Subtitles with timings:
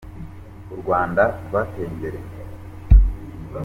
[0.73, 2.19] U Rwanda rwateye imbere.